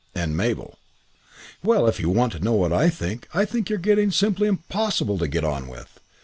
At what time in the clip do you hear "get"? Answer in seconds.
5.27-5.43